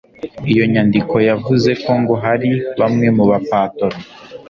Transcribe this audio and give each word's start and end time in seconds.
iyo 0.51 0.63
nyandiko 0.73 1.15
yavuze 1.29 1.69
ko 1.83 1.91
ngo 2.01 2.13
hari 2.23 2.49
bamwe 2.79 3.07
mu 3.15 3.23
ba 3.29 3.37
patoro 3.49 3.97